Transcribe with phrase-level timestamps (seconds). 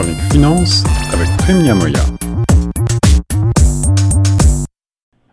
[0.00, 0.82] chronique finance
[1.12, 2.00] avec Prime Moya.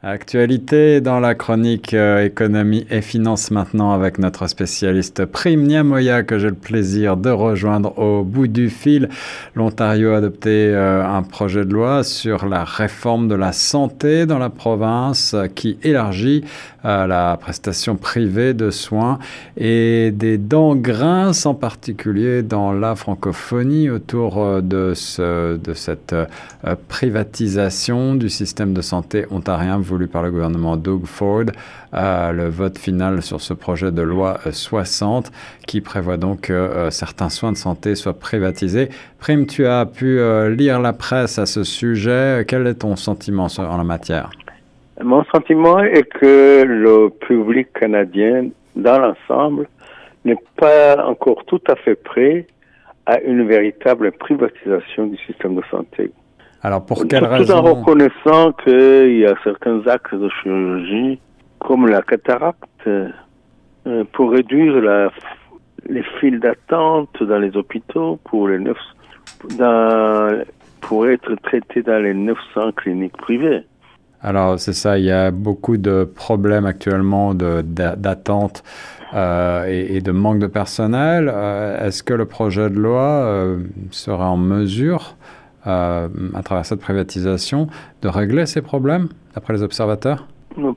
[0.03, 6.37] Actualité dans la chronique euh, économie et finance maintenant avec notre spécialiste Prime Niamoya que
[6.37, 9.09] j'ai le plaisir de rejoindre au bout du fil.
[9.55, 14.37] L'Ontario a adopté euh, un projet de loi sur la réforme de la santé dans
[14.37, 16.43] la province qui élargit
[16.87, 19.19] euh, la prestation privée de soins
[19.57, 26.15] et des dents grinces en particulier dans la francophonie autour de, ce, de cette
[26.87, 31.45] privatisation du système de santé ontarien par le gouvernement Doug Ford,
[31.93, 35.31] euh, le vote final sur ce projet de loi 60
[35.65, 38.89] qui prévoit donc que euh, certains soins de santé soient privatisés.
[39.19, 42.45] Prime, tu as pu euh, lire la presse à ce sujet.
[42.47, 44.29] Quel est ton sentiment en la matière?
[45.03, 49.67] Mon sentiment est que le public canadien, dans l'ensemble,
[50.25, 52.47] n'est pas encore tout à fait prêt
[53.05, 56.11] à une véritable privatisation du système de santé.
[56.63, 61.19] Alors pour quelle raison Tout en reconnaissant qu'il y a certains actes de chirurgie,
[61.59, 65.11] comme la cataracte, euh, pour réduire la,
[65.87, 68.77] les files d'attente dans les hôpitaux pour les neuf,
[69.57, 70.41] dans,
[70.81, 73.63] pour être traités dans les 900 cliniques privées.
[74.21, 78.63] Alors c'est ça, il y a beaucoup de problèmes actuellement d'attente
[79.13, 81.31] euh, et, de manque de personnel.
[81.31, 83.57] Euh, est-ce que le projet de loi
[83.91, 85.15] sera en mesure
[85.67, 87.67] euh, à travers cette privatisation,
[88.01, 90.25] de régler ces problèmes, d'après les observateurs?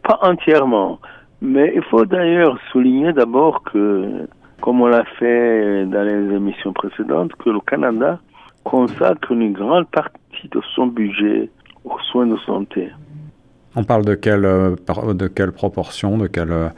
[0.03, 0.99] Pas entièrement.
[1.41, 4.27] Mais il faut d'ailleurs souligner d'abord que,
[4.61, 8.19] comme on l'a fait dans les émissions précédentes, que le Canada
[8.65, 11.51] consacre une grande partie de son budget
[11.85, 12.91] aux soins de santé.
[13.77, 14.75] On parle de quelle, euh,
[15.15, 16.69] de quelle proportion, de quel euh,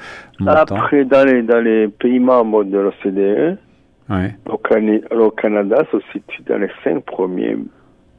[0.41, 0.77] montant?
[0.77, 3.59] Après, dans les, dans les pays membres de l'OCDE,
[4.11, 7.57] le, Canada se situe dans les cinq premiers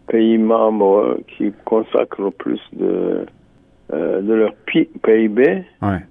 [0.08, 3.26] pays membres qui consacrent le plus de,
[3.94, 6.06] euh, de leur PIB ouais.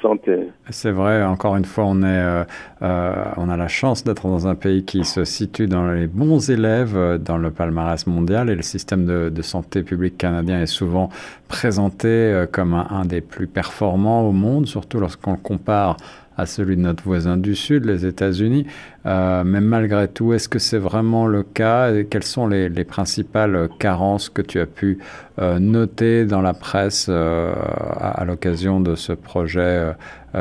[0.00, 0.48] Santé.
[0.70, 2.44] C'est vrai, encore une fois, on, est, euh,
[2.82, 6.50] euh, on a la chance d'être dans un pays qui se situe dans les bons
[6.50, 11.08] élèves dans le palmarès mondial et le système de, de santé publique canadien est souvent
[11.48, 15.96] présenté comme un, un, des plus performants au monde, surtout lorsqu'on le compare
[16.36, 18.66] à celui de notre voisin du Sud, les États-Unis.
[19.06, 24.28] Euh, mais malgré tout, est-ce que c'est vraiment le cas Quelles sont les, principales carences
[24.28, 24.98] que tu as pu
[25.38, 27.52] euh, noter dans la presse euh,
[28.00, 29.92] à, l'occasion de ce projet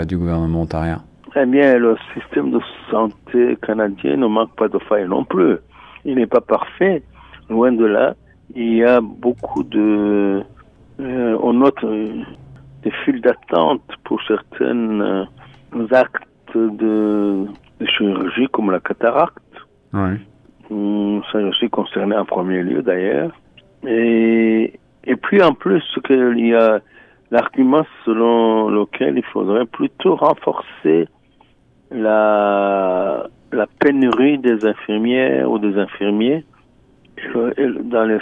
[0.08, 1.04] du gouvernement ontarien?
[1.36, 5.58] Eh bien, le système de santé canadien ne manque pas de failles non plus.
[6.06, 7.04] Il n'est pas parfait,
[7.50, 8.16] loin de là.
[8.56, 10.42] Il y a beaucoup de...
[10.98, 11.86] on note
[12.84, 15.28] des files d'attente pour certaines
[15.94, 16.24] actes
[16.56, 17.46] de,
[17.86, 19.42] chirurgie comme la cataracte.
[19.94, 20.18] Oui.
[20.70, 23.32] Hum, ça, je suis concerné en premier lieu d'ailleurs.
[23.88, 24.74] Et,
[25.06, 26.80] et puis en plus, il y a
[27.32, 31.08] l'argument selon lequel il faudrait plutôt renforcer
[31.92, 36.44] la, la pénurie des infirmières ou des infirmiers
[37.36, 38.20] dans les,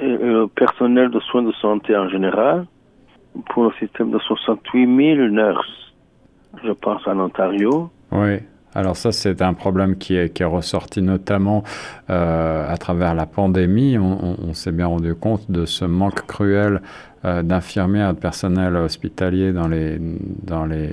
[0.00, 2.66] le personnel de soins de santé en général
[3.50, 5.93] pour le système de 68 000 nurses
[6.62, 7.90] je pense en Ontario.
[8.12, 8.40] Oui.
[8.74, 11.62] Alors ça, c'est un problème qui est, qui est ressorti notamment
[12.10, 13.96] euh, à travers la pandémie.
[13.98, 16.82] On, s'est bien rendu compte de ce manque cruel
[17.24, 19.98] euh, d'infirmières, de personnel hospitalier dans les,
[20.42, 20.90] dans les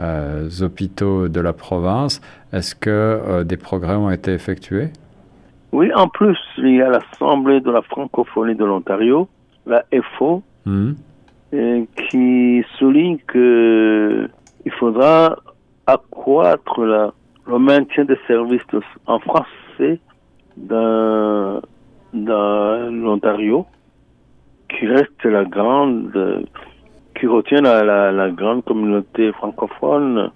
[0.00, 2.20] euh, hôpitaux de la province.
[2.52, 4.88] Est-ce que des progrès ont été effectués?
[5.70, 9.28] Oui, en plus, il y a l'Assemblée de la francophonie de l'Ontario,
[9.66, 9.84] la
[10.18, 10.92] FO, mmh.
[12.10, 14.28] qui souligne que
[14.64, 15.36] il faudra
[15.86, 17.12] accroître la,
[17.46, 18.62] le maintien des services
[19.06, 19.98] en français
[20.56, 21.60] dans,
[22.12, 23.66] l'Ontario,
[24.68, 26.46] qui reste la grande,
[27.18, 30.30] qui retient la, la, grande communauté francophone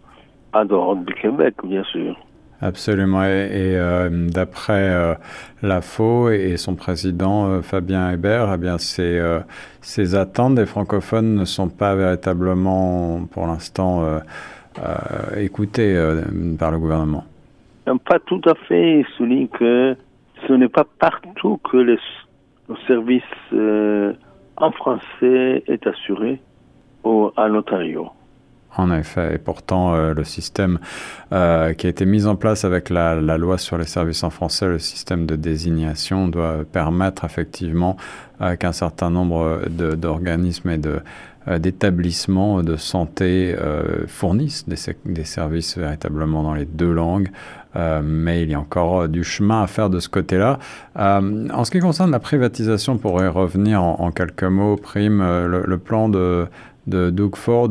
[0.52, 2.16] à dehors du Québec, bien sûr.
[2.62, 3.22] Absolument.
[3.24, 5.14] Et, euh, d'après euh,
[5.62, 9.20] la FO et son président euh, Fabien Hébert, eh bien, ces,
[9.80, 14.20] ces, attentes des francophones ne sont pas véritablement, pour l'instant,
[15.36, 15.94] écoutées
[16.58, 17.24] par le gouvernement.
[18.04, 19.00] Pas tout à fait.
[19.00, 19.96] Il souligne que
[20.46, 21.98] ce n'est pas partout que le
[22.86, 23.22] service
[24.56, 26.40] en français est assuré
[27.04, 28.10] à Ontario.
[28.78, 30.78] En effet, et pourtant euh, le système
[31.32, 34.68] euh, qui a été mis en place avec la, loi sur les services en français,
[34.68, 37.96] le système de désignation, doit permettre effectivement
[38.42, 43.54] euh, qu'un certain nombre d'organismes et d'établissements de santé
[44.08, 44.76] fournissent des,
[45.06, 47.30] des, services véritablement dans les deux langues.
[48.02, 50.58] mais il y a encore du chemin à faire de ce côté-là.
[50.96, 56.08] en ce qui concerne la privatisation, pour y revenir en, quelques mots, Prime, le plan
[56.08, 56.48] de
[56.86, 57.70] de Doug Ford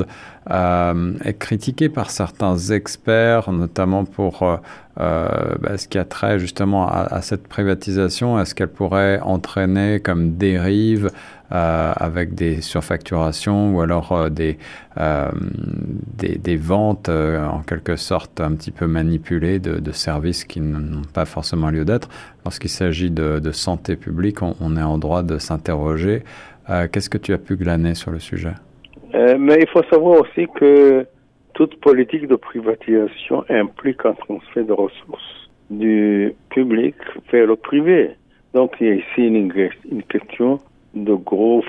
[0.51, 4.57] euh, est critiqué par certains experts, notamment pour euh,
[5.00, 5.27] euh,
[5.59, 8.39] bah, ce qui a trait justement à, cette privatisation.
[8.39, 11.09] Est-ce qu'elle pourrait entraîner comme dérive
[11.51, 14.57] avec des surfacturations ou alors des,
[14.97, 21.69] des, ventes en quelque sorte un petit peu manipulées de, services qui n'ont pas forcément
[21.69, 22.09] lieu d'être?
[22.44, 26.23] Lorsqu'il s'agit de, santé publique, on est en droit de s'interroger.
[26.67, 28.53] Qu'est-ce que tu as pu glaner sur le sujet?
[29.15, 31.06] Euh, mais il faut savoir aussi que
[31.53, 36.95] toute politique de privatisation implique un transfert de ressources du public
[37.31, 38.12] vers le privé.
[38.53, 39.51] Donc il y a ici une,
[39.89, 40.59] une question
[40.94, 41.63] de gros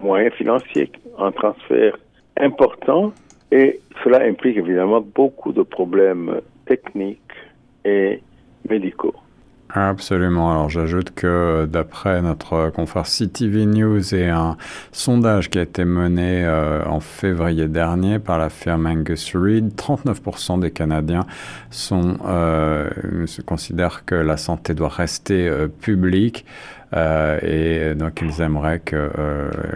[0.00, 1.96] moyens financiers, un transfert
[2.38, 3.12] important
[3.50, 7.20] et cela implique évidemment beaucoup de problèmes techniques
[7.84, 8.20] et
[8.68, 9.14] médicaux.
[9.74, 10.50] Absolument.
[10.50, 14.56] Alors j'ajoute que d'après notre confrère CTV News et un
[14.90, 20.60] sondage qui a été mené euh, en février dernier par la firme Angus Reid, 39%
[20.60, 21.24] des Canadiens
[21.70, 22.90] sont, euh,
[23.46, 26.46] considèrent que la santé doit rester euh, publique
[26.92, 29.12] et donc ils aimeraient que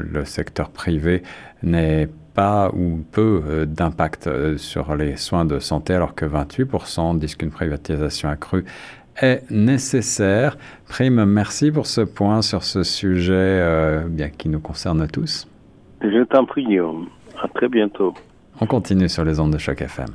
[0.01, 1.23] le secteur privé
[1.63, 7.53] n'ait pas ou peu d'impact sur les soins de santé, alors que 28% disent qu'une
[7.53, 8.65] privatisation accrue
[9.21, 10.57] est nécessaire.
[10.89, 15.47] Prime, merci pour ce point sur ce sujet euh, bien, qui nous concerne tous.
[16.01, 17.09] Je t'en prie, Guillaume.
[17.43, 18.15] À très bientôt.
[18.61, 20.09] On continue sur les ondes de choc FM.